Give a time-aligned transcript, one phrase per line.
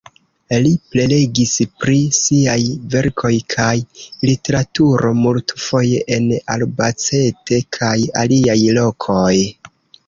[0.61, 1.51] Li prelegis
[1.83, 2.63] pri siaj
[2.95, 3.75] verkoj kaj
[4.31, 6.27] literaturo multfoje en
[6.57, 9.35] Albacete kaj aliaj lokoj.